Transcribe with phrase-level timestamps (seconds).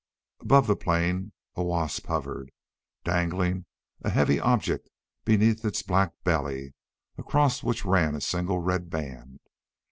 [0.39, 2.49] Above the plain a wasp hovered,
[3.03, 3.65] dangling
[4.01, 4.89] a heavy object
[5.25, 6.73] beneath its black belly
[7.19, 9.39] across which ran a single red band.